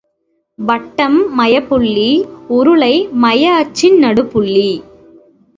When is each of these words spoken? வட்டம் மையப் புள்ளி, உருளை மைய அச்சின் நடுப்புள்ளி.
வட்டம் 0.59 1.33
மையப் 1.33 1.69
புள்ளி, 1.69 2.25
உருளை 2.49 3.09
மைய 3.11 3.53
அச்சின் 3.53 4.03
நடுப்புள்ளி. 4.03 4.69